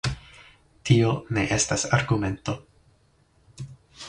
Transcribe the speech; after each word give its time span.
Tio 0.89 1.11
ne 1.37 1.45
estas 1.57 1.85
argumento. 1.99 2.57